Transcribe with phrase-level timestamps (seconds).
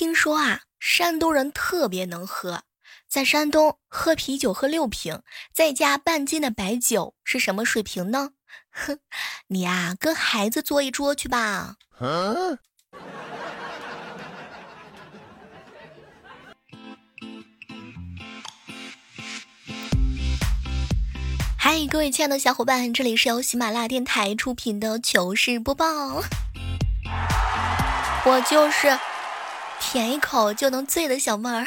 [0.00, 2.62] 听说啊，山东人特别能喝，
[3.06, 5.20] 在山东喝啤酒喝六瓶，
[5.52, 8.30] 再加半斤的白酒是什么水平呢？
[8.70, 8.98] 哼，
[9.48, 11.74] 你呀，跟孩子坐一桌去吧。
[21.58, 25.84] 嗨，各位亲爱的小伙伴，这里是由喜马拉雅电台出品的糗事播报。
[28.24, 28.98] 我就是
[29.80, 31.66] 舔一口就能醉的小妹儿。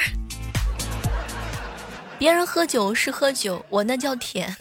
[2.17, 4.55] 别人喝酒是喝酒，我那叫舔。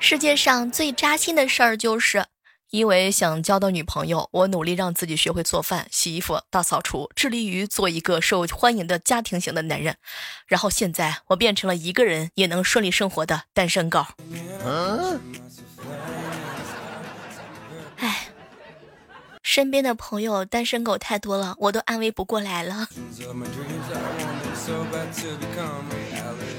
[0.00, 2.24] 世界上最扎心的事儿就是。
[2.70, 9.96] 因为想交到女朋友，我努力让自己学会做饭、洗衣服、大扫除，致力于做一个受欢迎的家庭型的男人。
[10.46, 14.04] 然后现在我变成了一个人也能顺利生活的单身狗。
[19.58, 22.86] 身边的朋友单身狗太多了，我都安慰不过来了。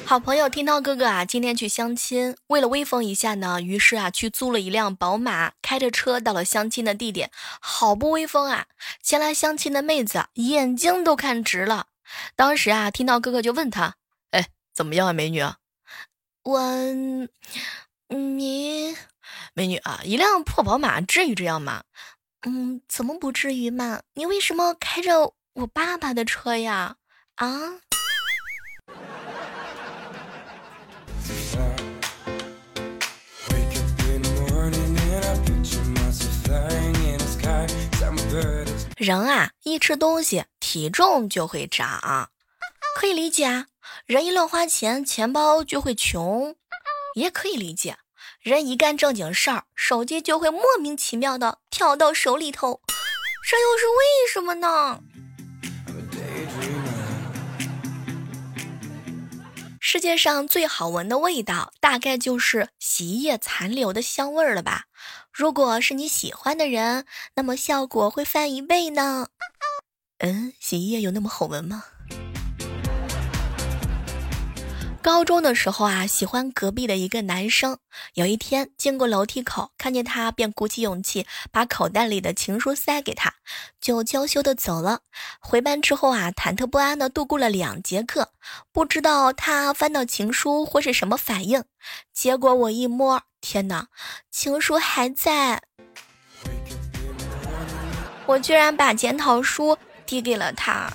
[0.06, 8.66] 好朋友听到哥哥啊，今天去相亲，为了威风一下呢，于是啊去租了一辆宝马，开着车到了相亲的地点，好不威风啊！
[9.02, 11.86] 前来相亲的妹子眼睛都看直了。
[12.36, 13.96] 当时啊，听到哥哥就问他
[14.32, 15.42] ：“哎，怎么样啊，美女？”
[16.44, 16.60] 我，
[18.10, 18.94] 你，
[19.54, 21.84] 美女啊，一辆破宝马至于这样吗？
[22.44, 24.02] 嗯，怎么不至于嘛？
[24.14, 26.96] 你为什么开着我爸爸的车呀？
[27.36, 27.82] 啊？
[38.96, 42.30] 人啊，一吃东西，体重就会长，
[42.96, 43.68] 可以理解啊。
[44.06, 46.56] 人一乱花钱，钱包就会穷，
[47.16, 47.98] 也可以理解。
[48.42, 52.80] 人一干正经事儿，手机就会莫名其妙的跳到手里头，
[53.46, 55.02] 这又是为什么呢？
[59.82, 64.86] 世界上最好闻的味道，大概就是洗衣液残留的香味儿了吧？
[65.34, 67.06] 如果是你喜欢的人，
[67.36, 69.28] 那么效果会翻一倍呢。
[70.20, 71.84] 嗯，洗衣液有那么好闻吗？
[75.02, 77.78] 高中的时候啊，喜欢隔壁的一个男生。
[78.16, 83.34] 有一天经过楼梯口，看见他，便鼓起勇气把口袋里的情书塞给他，
[83.80, 85.00] 就娇羞的走了。
[85.40, 88.34] 回班之后啊，忐忑不安的度过了两节课，
[88.72, 91.64] 不知道他翻到情书会是什么反应。
[92.14, 93.88] 结果我一摸，天哪，
[94.30, 95.62] 情书还在！
[98.26, 100.92] 我居然把检讨书递给了他。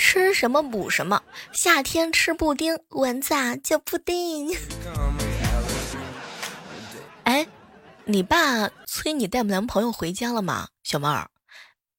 [0.00, 1.22] 吃什么补什么，
[1.52, 4.50] 夏天吃布丁，蚊子啊就布丁。
[7.24, 7.46] 哎，
[8.06, 11.28] 你爸催你带男朋友回家了吗，小妹儿？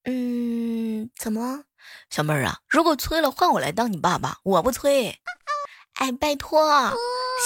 [0.06, 1.64] 嗯，怎么了？
[2.10, 5.20] 小妹儿啊，如果催了，换我来当你爸爸，我不催。
[5.94, 6.92] 哎，拜托，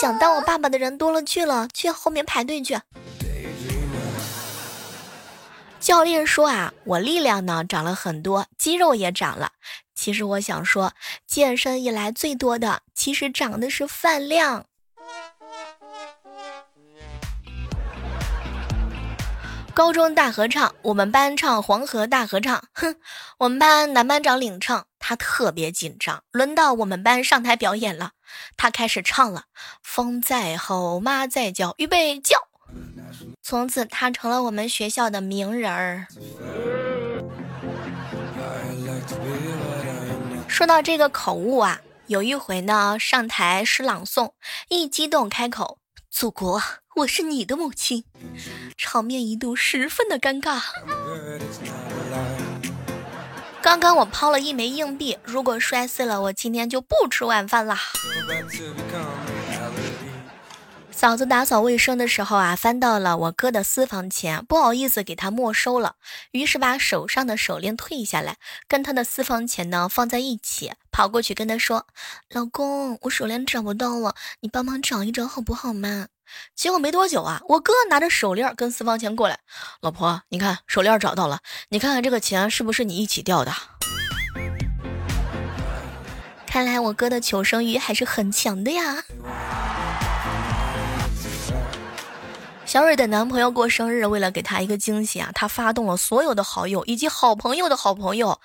[0.01, 2.79] 想当我爸爸的人多了去了，去后面排队去。
[5.81, 9.51] 教练说啊，我力量呢长了很多，肌肉也长了。
[10.05, 10.93] 其实我想说，
[11.25, 14.67] 健身以来最多的，其实长的是饭量。
[19.73, 22.97] 高中大合唱，我们班唱《黄河大合唱》，哼，
[23.39, 26.21] 我们班男班长领唱，他特别紧张。
[26.31, 28.11] 轮到我们班上台表演了，
[28.55, 29.45] 他开始唱了：
[29.81, 32.37] 风在吼，马在叫，预备叫。
[33.41, 36.05] 从此，他成了我们学校的名人儿。
[40.55, 44.31] 说到这个口误啊，有一回呢，上台诗朗诵，
[44.69, 45.79] 一激动开口
[46.09, 46.61] ：“祖国，
[46.95, 48.05] 我是你的母亲。”
[48.77, 50.61] 场面一度十分的尴尬。
[53.61, 57.77] 刚刚我抛了一枚硬币，如果摔碎了，我今天就不吃晚饭了。
[60.95, 65.95] 嫂子打扫卫生的时候啊，翻到了我哥的私房钱，不好意思给他没收了，
[66.31, 68.37] 于是把手上的手链退下来，
[68.69, 71.85] 跟他的私房钱呢放在一起，跑过去跟他说
[72.33, 76.07] ：“老公，我手链找不到了，你帮忙找一找好不好嘛？”
[76.55, 79.39] 结果没多久啊，我哥拿着手链跟私房钱过来，
[79.81, 83.53] 老婆，你看手链找到了，你看看这个钱是不是你一起掉的？
[86.47, 89.03] 看来我哥的求生欲还是很强的呀。
[92.65, 98.41] 小蕊的男朋友过生日，为了给她一个惊喜啊，她发动了所有的好友以及好朋友的好朋友，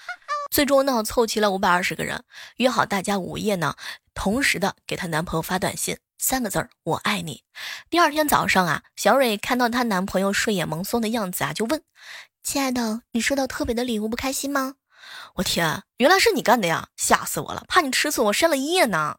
[0.51, 2.23] 最终呢凑齐了五百二十个人，
[2.57, 3.75] 约好大家午夜呢
[4.15, 5.99] 同时的给她男朋友发短信。
[6.19, 7.45] 三个字儿，我爱你。
[7.89, 11.83] 第二天早上啊，小蕊看到她男朋友睡眼朦胧的样子啊，就问
[12.45, 14.75] ：“亲爱的，你收到特别的礼物不开心吗？”
[15.37, 16.89] 我天，原来是你干的呀！
[16.95, 19.17] 吓死我了，怕你吃醋，我删了一夜呢。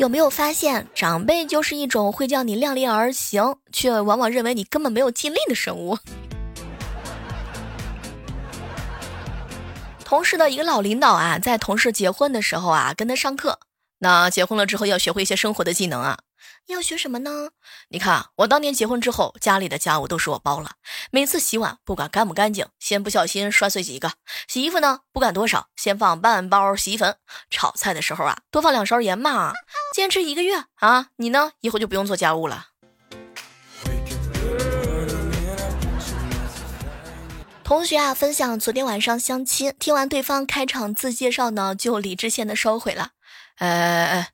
[0.00, 5.98] 有没有发现，长辈就是一种会叫你量力而行，却往往认为你根本没有尽力的生物？
[10.02, 13.58] 同事的一个老领导啊，在同事结婚的时候啊，跟他上课。
[13.98, 16.20] 那结婚了之后要学会一些生活的技能啊，
[16.66, 17.50] 要学什么呢？
[17.88, 20.72] 你看，我当年结婚之后，家里的家务都是我包了。
[21.10, 24.10] 每次洗碗，不管干不干净，先不小心摔碎几个；
[24.46, 27.14] 洗衣服呢，不管多少，先放半包洗衣粉；
[27.50, 29.52] 炒菜的时候啊，多放两勺盐嘛。
[29.92, 32.68] 坚持一个月啊，你呢，以后就不用做家务了。
[37.64, 43.10] 同学啊，分享昨天晚上相亲，听完对方开场自介绍呢，就理智线的收回了。
[43.60, 44.28] 哎哎哎，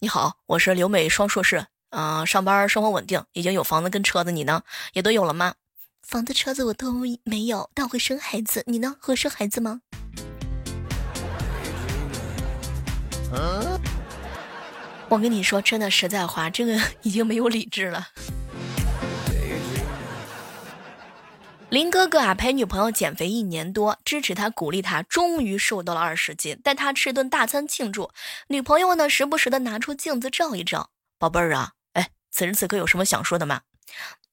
[0.00, 4.60] 你好，我是留美双硕士，嗯，上班生活稳定，已经有房子跟车子，你呢，
[4.92, 5.54] 也都有了吗？
[6.06, 6.92] 房子车子我都
[7.24, 9.80] 没有，但我会生孩子，你呢，会生孩子吗？
[15.08, 18.08] 我跟你说，真的实在话，这个已经没有理智了。
[21.72, 28.10] 林哥哥啊，陪女朋友减肥一年多，支持他，鼓励他，终于瘦到了二十斤，带他吃顿大餐庆祝。
[28.48, 30.90] 女朋友呢，时不时的拿出镜子照一照。
[31.18, 33.62] 宝贝儿啊，哎，此时此刻有什么想说的吗？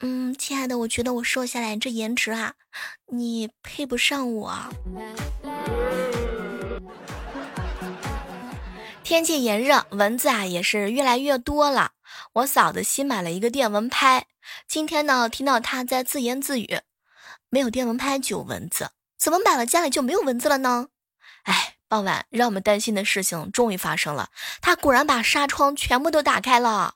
[0.01, 2.55] 嗯，亲爱的，我觉得我瘦下来这颜值啊，
[3.07, 4.53] 你配不上我。
[9.01, 11.91] 天气炎热，蚊子啊也是越来越多了。
[12.33, 14.25] 我嫂子新买了一个电蚊拍，
[14.67, 16.81] 今天呢，听到她在自言自语。
[17.51, 20.89] 没有电蚊拍就有蚊子，怎么买了家里就没有蚊子了呢？
[21.43, 24.29] 哎，傍晚让我们担心的事情终于发生了，
[24.61, 26.93] 他果然把纱窗全部都打开了。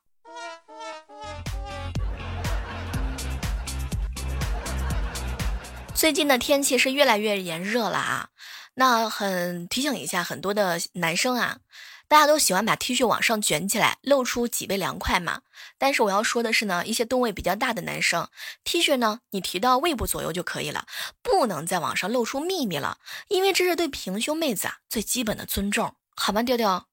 [5.95, 8.29] 最近的天气是越来越炎热了啊，
[8.75, 11.57] 那很提醒一下很多的男生啊。
[12.13, 15.42] 大家都喜欢把 T 恤往上卷起来，露出脊背凉快嘛。
[15.80, 18.30] 但是我要说的是呢，一些吨位比较大的男生
[18.63, 20.86] ，T 恤呢，你提到胃部左右就可以了，
[21.24, 23.00] 不能再往上露出秘密了，
[23.30, 26.86] 因为这是对平胸妹子啊最基本的尊重，好吗，调调？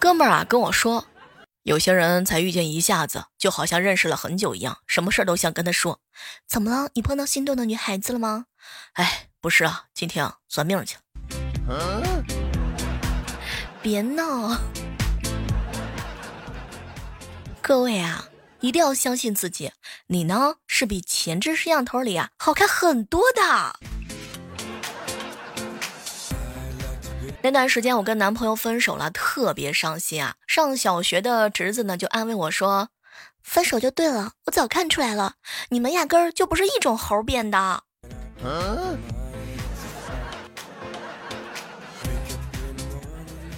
[0.00, 1.06] 哥们儿啊，跟我说，
[1.62, 6.00] 有些人才遇见一下子，就好像认识了很久一样，什么事儿都想跟他说。
[6.48, 6.90] 怎么了？
[6.94, 8.46] 你碰到心动的女孩子了吗？
[8.94, 9.28] 哎。
[9.42, 10.96] 不是啊，今天啊算命去
[11.66, 12.12] 了。
[13.82, 14.56] 别闹！
[17.60, 18.28] 各位啊，
[18.60, 19.72] 一定要相信自己，
[20.06, 23.80] 你呢是比前置摄像头里啊好看很多的。
[27.42, 30.36] 那段时间我跟男朋友分手了，特别伤心啊。
[30.46, 32.90] 上小学的侄子呢就安慰我说
[33.42, 35.34] ：“分手就对了，我早看出来了，
[35.70, 37.82] 你们压根儿就不是一种猴变的。”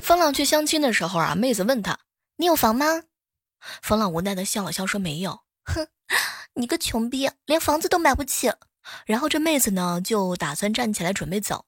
[0.05, 1.99] 风浪去相亲的时候啊，妹子问他
[2.37, 3.05] ：“你有房吗？”
[3.81, 5.41] 风浪无奈的笑了笑说：“没有。
[5.65, 5.89] ”哼，
[6.53, 8.53] 你个穷逼，连房子都买不起。
[9.07, 11.65] 然后这妹子呢，就打算站起来准备走。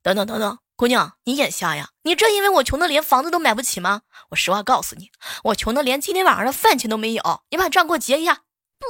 [0.00, 1.90] 等等等等，姑娘，你眼瞎呀？
[2.04, 4.02] 你真因为我穷的连房子都买不起吗？
[4.30, 5.10] 我实话告诉你，
[5.42, 7.42] 我穷的连今天晚上的饭钱都没有。
[7.50, 8.42] 你把账给我结一下。
[8.78, 8.86] 不。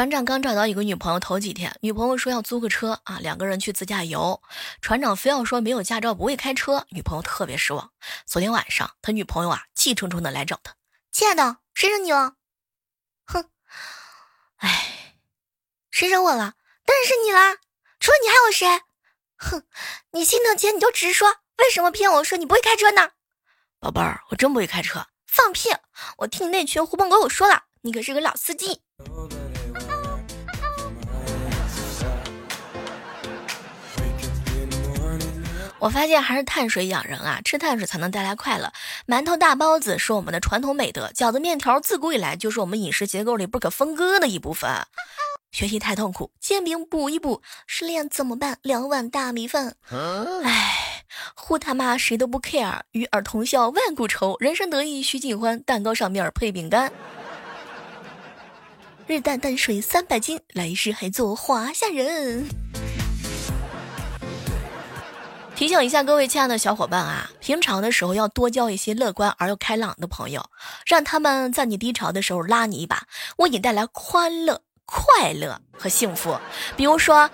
[0.00, 4.40] 船长刚找到一个女朋友，头几天女朋友说要租个车啊，两个人去自驾游。
[4.80, 7.92] 船长非要说没有驾照不会开车，女朋友特别失望。
[8.24, 10.74] 昨天晚上他女朋友啊气冲冲的来找他，
[11.12, 12.36] 亲爱的，谁惹你了？
[13.26, 13.50] 哼，
[14.56, 15.18] 哎，
[15.90, 16.54] 谁惹我了？
[16.86, 17.58] 当然是你啦！
[18.00, 18.82] 除了你还有谁？
[19.36, 19.64] 哼，
[20.12, 21.28] 你心疼钱你就直说，
[21.58, 23.10] 为什么骗我说你不会开车呢？
[23.78, 25.68] 宝贝儿，我真不会开车，放屁！
[26.16, 28.80] 我听你那群狐朋狗友说了，你可是个老司机。
[35.80, 38.70] 我发现还是碳水养人啊，吃碳水才能带来快乐。
[39.06, 44.70] 馒头、大包子是我们的传统美德，饺子、面条自古以来就是我们饮食结构里不可分割的一部分。
[45.50, 47.40] 学习太痛苦，煎饼补一补。
[47.66, 48.58] 失恋怎么办？
[48.62, 49.74] 两碗大米饭。
[50.44, 54.36] 唉，呼他妈谁都不 care，与尔同销万古愁。
[54.38, 56.92] 人生得意须尽欢，蛋糕上面配饼干。
[59.06, 62.46] 日啖淡水三百斤，来世还做华夏人。
[65.60, 70.48] 提醒一下各位亲爱的小伙伴啊，平常的时候要多交一些乐观而又开朗的朋友，
[70.86, 76.38] 让他们在你低潮的时候拉你一把，为你带来欢乐、快乐和幸福。
[76.78, 77.28] 比如说，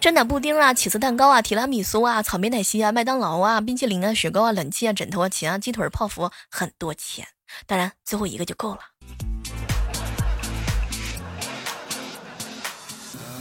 [0.00, 7.28] 蒸奶布丁啊、起司蛋糕啊、提拉米苏啊、草莓奶昔啊、麦当劳啊、冰淇淋啊、雪糕啊、冷气啊、枕头啊、钱啊、鸡腿、泡芙，很多钱。
[7.66, 8.80] 当然，最后一个就够了。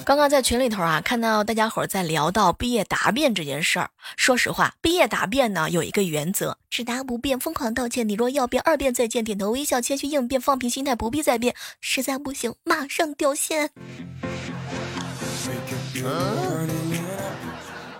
[0.10, 3.92] 刚刚在群里头啊，看到大家伙在聊到毕业答辩这件事儿。
[4.18, 8.10] 说实话，毕业答辩呢有一个原则：只答不辩，疯狂道歉。
[8.10, 11.54] 你若要辩，二辩再见，点头微笑，谦虚应变，放平心态，不必再辩。
[11.80, 13.70] 实在不行，马上掉线。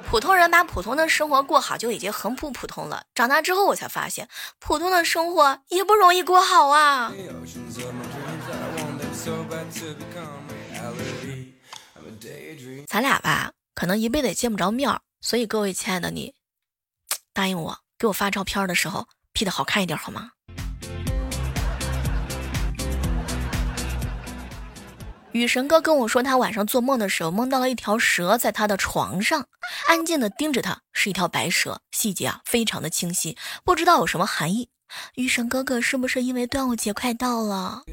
[0.10, 3.04] 普通人把普通的生活过好就已经很普普通了。
[3.14, 7.14] 长大之后，我才发现，普通的生活也不容易过好啊。
[12.88, 16.34] 咱俩吧，可能一辈子也见不着面儿，所以各位亲爱的，你
[17.34, 20.32] 答应我，给我发照片的时候 P 的好看一点，好吗？
[25.32, 29.48] 雨神哥跟我说，他晚上做梦的时候梦到了一条蛇在他的床上，
[29.88, 34.70] 安静的盯着他，是一条白蛇，细节啊非常的清晰，不知道有什么含义。
[35.14, 37.84] 雨神哥哥是不是因为端午节快到了？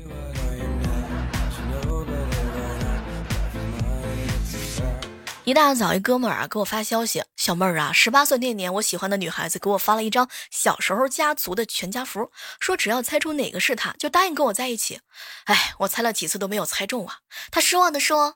[5.46, 14.98] 一大早，一哥们儿啊给我发消息：“小妹儿啊，十八岁那年，我喜欢的女孩子给我发了一张小时候家族的全家福，说只要猜出哪个是她，就答应跟我在一起。
[15.44, 17.18] 哎，我猜了几次都没有猜中啊。
[17.52, 18.34] 他失望的说：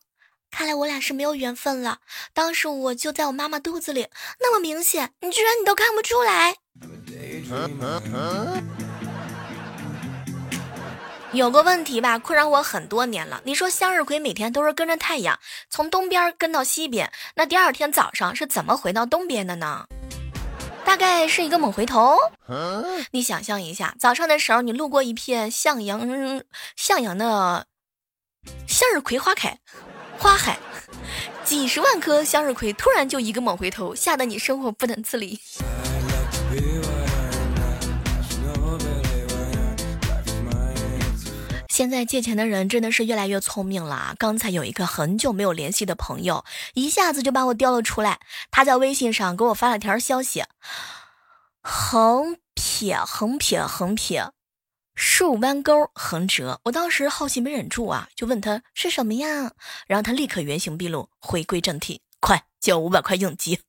[0.52, 1.98] 看来我俩是没有缘分了。
[2.32, 4.06] 当时我就在我妈妈肚子里，
[4.38, 6.58] 那么明显，你居然你都看不出来。”
[11.32, 13.40] 有个问题吧，困扰我很多年了。
[13.44, 19.86] 你说向日葵每天都是跟着太阳从东边跟到西边，那第二天早上是怎么回到东边的呢？
[20.84, 22.16] 大概是一个猛回头。
[23.12, 26.42] 你想象一下，早上的时候你路过一片向阳
[26.74, 27.66] 向阳的
[28.66, 29.56] 向日葵花开
[30.18, 30.58] 花海，
[31.44, 35.38] 几十万颗向日葵突然就一个猛回头，吓得你生活不能自理。
[41.70, 44.16] 现在借钱的人真的是越来越聪明了。
[44.18, 48.18] 刚才有一个很久没有联系的朋友，一下子就把我调了出来。
[48.50, 50.44] 他在微信上给我发了条消息：
[51.62, 54.32] 横撇横撇横撇，
[54.96, 56.60] 竖弯钩横折。
[56.64, 59.52] 我当时好奇没忍住啊，就问他是什么呀？
[59.86, 63.60] 然后他立刻原形毕露，回归正题：快借我五百块应急。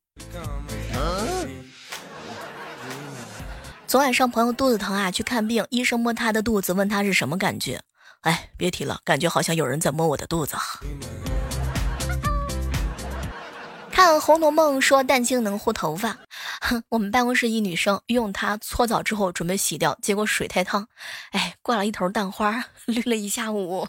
[3.86, 7.80] 昨晚上朋友肚子疼啊，去看病，医生摸他的肚子，问他是什么感觉。
[8.22, 10.56] 哎，别提了，感觉好像有人在摸我的肚子。
[13.90, 16.16] 看《红楼梦》说蛋清能护头发，
[16.60, 20.88] 哼，我们办公室一女生用它搓澡之后准备洗掉，结果水太烫，
[21.32, 23.86] 哎，挂了一头蛋花，绿了一下午。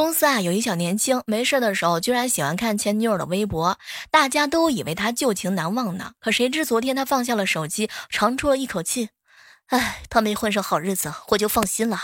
[0.00, 3.78] 公司啊，有一小年轻，没事的时候居然喜欢看前女友的微博，
[4.10, 6.12] 大家都以为他旧情难忘呢。
[6.20, 9.10] 可谁知昨天他放下了手机，长出了一口气，
[9.66, 11.98] 唉，他没混上好日子，我就放心了。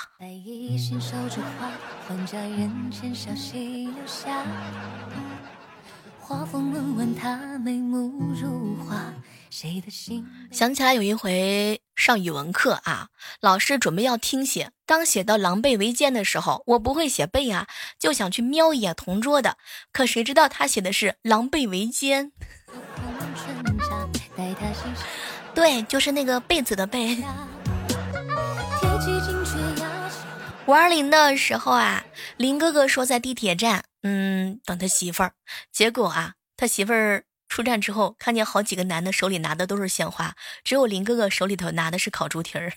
[10.50, 13.08] 想起来有一回上语文课啊，
[13.40, 17.66] 老师准备要听写，当写到狼狈为奸的时候，我不会写背啊，
[17.98, 19.56] 就想去瞄一眼同桌的，
[19.92, 22.32] 可谁知道他写的是狼狈为奸。
[25.54, 27.16] 对，就是那个被子的被。
[30.66, 32.04] 五二零的时候啊，
[32.36, 35.32] 林哥哥说在地铁站，嗯，等他媳妇儿，
[35.72, 37.24] 结果啊，他媳妇儿。
[37.56, 42.70] 出站之后，看见好几个男的手里拿的都是鲜花，只有林哥哥手里头拿的是烤猪蹄儿。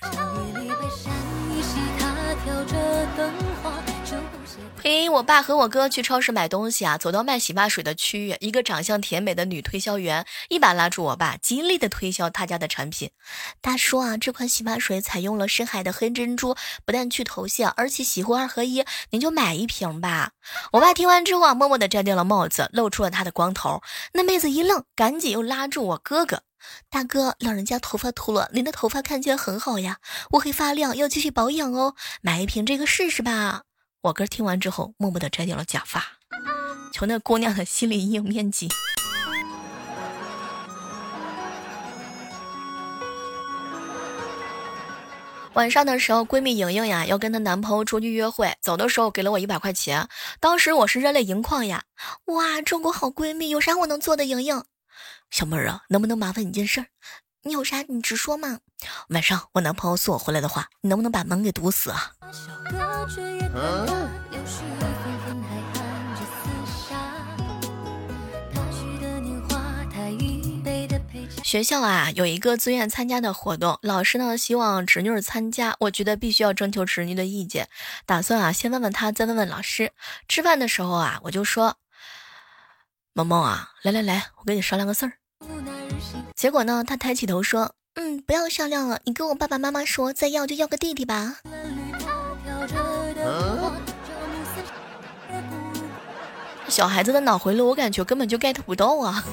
[4.81, 13.11] 嘿我爸和我哥去超市买东西啊，走到卖洗发水的区域，一个长相甜美的女推销员一把拉住我爸，极力的推销他家的产品。
[13.59, 20.31] 大叔啊，这款洗发水采用了深海的黑珍珠，不但去头屑，而且洗护二合一，您就买一瓶吧。
[20.71, 23.81] 我爸听完之后啊，默默的摘掉了帽子，露出了他的光头。
[24.13, 26.43] 那妹子一愣，赶紧又拉住我哥哥，
[26.89, 29.97] 大哥，老人家头发秃了，您的头发看起来很好呀，
[30.31, 33.63] 乌黑发亮，要继续保养哦，买一瓶这个试试吧。
[34.01, 36.01] 我哥听完之后，默默的摘掉了假发，
[36.93, 38.69] 求那姑娘的心理阴影面积。
[45.51, 50.07] 晚上的时候，闺蜜莹莹呀要跟她男朋友出去约会，走的时候给了我一百块钱，
[50.39, 51.83] 当时我是热泪盈眶呀！
[52.27, 54.23] 哇，中国好闺蜜，有啥我能做的？
[54.23, 54.63] 莹莹，
[55.29, 56.87] 小妹儿啊，能不能麻烦你件事儿？
[57.43, 58.59] 你有啥你直说嘛。
[59.09, 62.11] 晚上我男朋友送我回来的话，你能不能把门给堵死啊？
[71.43, 77.67] 学校啊有一个自愿参加的活动，老师呢希望侄女参加，我觉得必须要征求侄女的意见，
[78.05, 79.91] 打算啊先问问她，再问问老师。
[80.27, 81.77] 吃饭的时候啊，我就说，
[83.13, 85.13] 萌萌啊，来来来，我跟你商量个事儿。
[86.35, 91.37] 结果呢，他抬起头说，嗯，不要商量了，你跟我爸爸妈妈说，再要就要个弟弟吧。
[96.67, 99.23] 小孩子的脑回路，我感觉根本就 get 不到啊。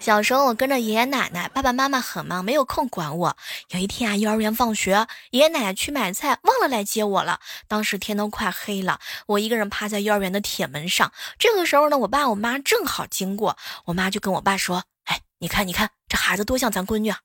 [0.00, 3.36] 小时候我跟着爷爷奶奶，爸爸妈妈很忙，没有空管我。
[3.70, 7.40] 有一天啊，幼儿园放学，爷爷奶奶去买菜，忘了来接我了。
[7.66, 11.12] 当时天都快黑了，我一个人趴在幼儿园的铁门上。
[11.38, 17.18] 这个时候呢，我爸我妈正好经过，我妈就跟我爸说：“哎，你看，你看，这孩子多像咱闺女啊！”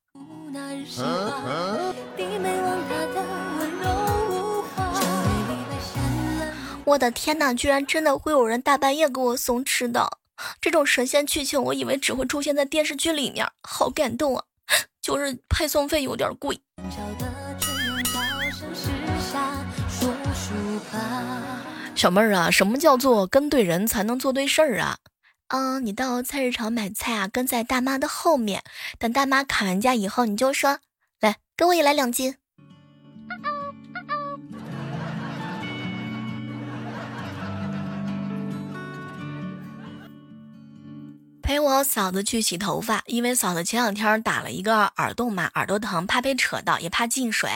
[6.85, 10.17] 我的天哪，居然真的会有人大半夜给我送吃的！
[10.59, 14.43] 这种神仙剧情，我以为只会出现在电视剧里面，好感动啊！
[15.01, 16.59] 就是配送费有点贵。
[21.95, 24.97] 小妹儿啊，什么叫做跟对人才能做对事儿啊？
[25.49, 28.63] 嗯，你到菜市场买菜啊，跟在大妈的后面，
[28.97, 30.79] 等大妈砍完价以后，你就说
[31.21, 32.37] ：“来，给我也来两斤。”
[41.43, 47.51] 陪我嫂子去洗头发，因为嫂子前两天打了一个耳洞嘛，耳朵疼，怕被扯到，也怕进水。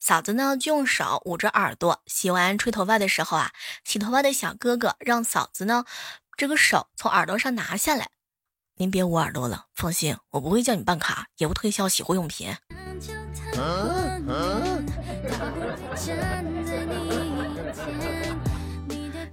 [0.00, 2.02] 嫂子呢就用手捂着耳朵。
[2.06, 3.52] 洗完吹头发的时候啊，
[3.84, 5.84] 洗头发的小哥哥让嫂子呢
[6.36, 8.08] 这个手从耳朵上拿下来。
[8.74, 12.52] 您别捂耳朵了，放心，我不会叫你办卡，也不推销洗护用品。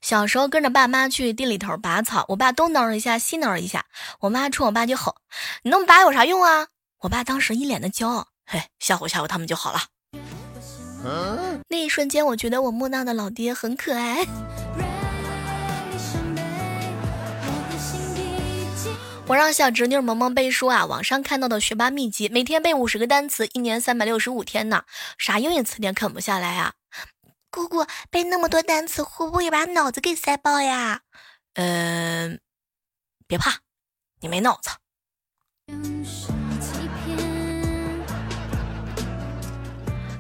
[0.06, 3.86] 小时候跟着爸妈去地里头拔草，我爸东挠一下西挠一下，
[4.20, 5.16] 我妈冲我爸就吼
[5.66, 6.68] ：“你那么拔有啥用啊？”
[7.01, 9.79] 我爸当时一脸的骄傲，嘿，吓唬吓唬他们就好了。
[11.70, 14.27] 那一瞬间，我觉得我木讷的老爹很可爱。
[19.25, 24.84] 我让小侄女萌萌背书啊，网上看到的学霸秘籍，每天背五十个单词，一年三百六十五天呢，
[25.18, 26.74] 啥英语词典啃不下来啊？
[27.55, 31.03] 姑姑背那么多单词，会不会把脑子给塞爆呀？
[31.53, 32.41] 嗯，
[33.25, 33.59] 别怕，
[34.20, 34.72] 你没脑子。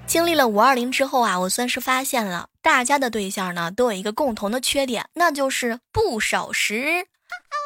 [0.07, 7.07] 经历了五二零之后啊，我算是发现了，大家的对象呢都有一个共同的缺点，那就是不守时，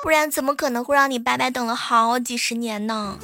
[0.02, 3.20] 不然怎么可能会让你白白等了好几十年呢？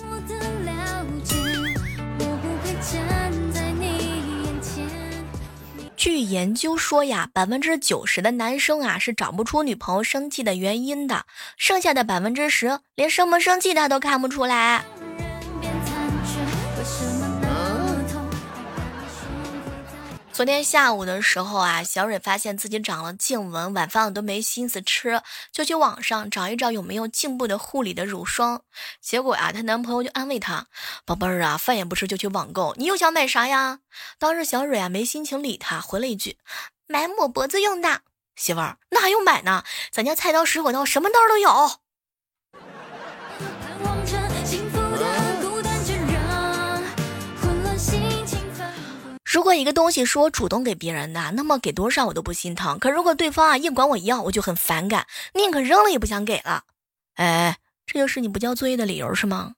[6.05, 11.25] 据研究说呀，百分之九十的男生啊是找不出女朋友生气的原因的，
[11.57, 14.85] 剩下的百分之十连生不生气他都看不出来。
[20.35, 28.61] 昨天下午的时候啊，小蕊发现自己长了颈纹，晚饭都没心思吃，就去网上找一找有没有颈部的护理的乳霜。
[28.99, 30.67] 结果啊，她男朋友就安慰她
[31.07, 33.79] ：“宝贝儿啊，饭也不吃就去网购，你又想买啥呀？”
[34.19, 36.37] 当时小蕊啊没心情理他，回了一句
[36.85, 38.01] ：“买抹脖子用的。”
[38.35, 39.63] 媳妇儿，那还用买呢？
[39.89, 41.79] 咱家菜刀、水果刀什么刀都有。
[49.57, 52.77] 一个东西是我主动给别人的，那么给多少我都不心疼。
[52.79, 56.63] 可如果对方啊硬管我要，我就很反感，宁可扔了也不想给了。
[57.15, 59.53] 哎，这就是你不交作业的理由是吗？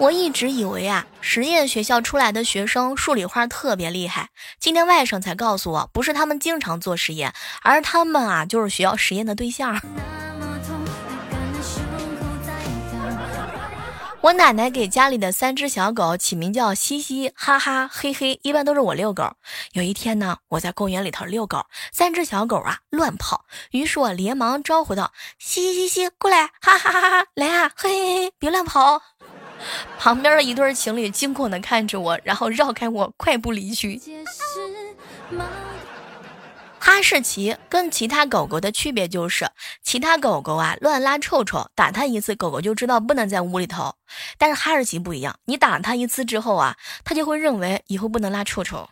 [0.00, 4.28] 我一直以为啊，实验学校出来的学生数理化特别厉害。
[4.60, 9.80] 今天外甥才告诉我，不是他们经常做实验，而是他们啊就是学校实验的对象。
[14.20, 19.34] 我奶奶给家里的三只小狗起名叫嘻嘻哈哈嘿嘿，一般都是我遛狗。
[19.72, 29.00] 有一天呢，我在公园里头遛狗，三只小狗啊乱跑，于是我连忙招呼道：“嘻嘻嘻，过来，哈哈哈哈，来啊，嘿嘿嘿，别乱跑。”
[29.98, 34.00] 旁边的一对情侣惊恐的看着我，然后绕开我，快步离去。
[36.90, 39.46] 哈士奇跟其他狗狗的区别就是，
[39.82, 43.94] 其他狗狗啊乱拉臭臭，打它一次，狗狗就知道不能在屋里头。
[44.38, 48.88] 但是哈士奇不一样，你打它一次之后啊，它就会认为以后不能拉臭臭。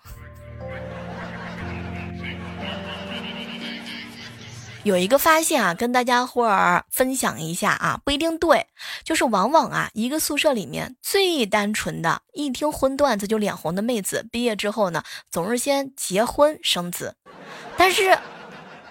[4.84, 8.66] 有一个发现啊，跟大家伙儿分享一下啊，不一定对，
[9.04, 17.16] 就是往往啊，一个宿舍里面最单纯的，一听荤段子就脸红的妹子，毕业之后呢，总是先结婚生子，
[17.78, 18.18] 但是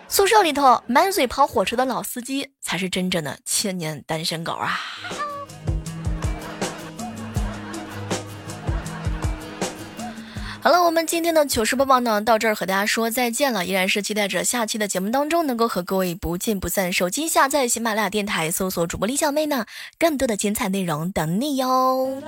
[0.07, 4.79] 宿舍里头满嘴跑火车的老司机，才是真正的千年单身狗啊。
[10.61, 13.65] 好了，我们今天的糗事播报呢，到这儿和大家说再见了。
[13.67, 16.91] 依然是期待着下期的节目当中能够和各位不见不散。
[16.91, 19.67] 手机下载喜马拉雅电台，搜索主播李小妹呢，
[19.99, 22.19] 更多的精彩内容等你哟。